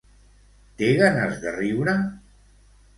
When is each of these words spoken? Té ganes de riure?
Té 0.79 0.89
ganes 1.03 1.39
de 1.47 1.55
riure? 1.61 1.97